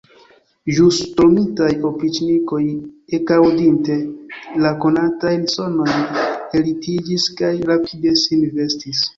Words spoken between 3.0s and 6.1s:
ekaŭdinte la konatajn sonojn,